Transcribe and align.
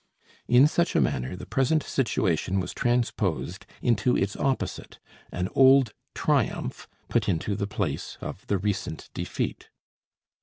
In 0.47 0.65
such 0.67 0.95
a 0.95 0.99
manner 0.99 1.35
the 1.35 1.45
present 1.45 1.83
situation 1.83 2.59
was 2.59 2.73
transposed 2.73 3.67
into 3.83 4.17
its 4.17 4.35
opposite, 4.35 4.97
an 5.31 5.47
old 5.53 5.93
triumph 6.15 6.87
put 7.07 7.29
into 7.29 7.55
the 7.55 7.67
place 7.67 8.17
of 8.19 8.47
the 8.47 8.57
recent 8.57 9.11
defeat. 9.13 9.69